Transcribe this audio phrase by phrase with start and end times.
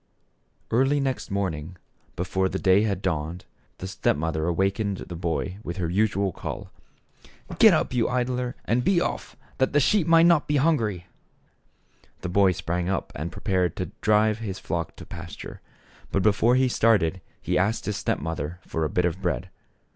[0.71, 1.77] Early next morning,
[2.15, 5.77] be fore the day had dawned, very sweetly the step mother awakened the boy with
[5.77, 6.71] her usual call:"
[7.59, 11.05] Get up, you idler, and be off, that the sheep may not be hungry."
[12.21, 15.61] The boy sprang up and prepared to drive his flock to pasture;
[16.11, 19.51] but before he started he asked his step mother for a bit of bread.